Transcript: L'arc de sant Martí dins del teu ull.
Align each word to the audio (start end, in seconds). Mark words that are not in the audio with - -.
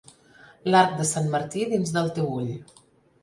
L'arc 0.75 0.95
de 1.01 1.05
sant 1.09 1.29
Martí 1.35 1.67
dins 1.73 1.93
del 1.99 2.09
teu 2.17 2.31
ull. 2.39 2.51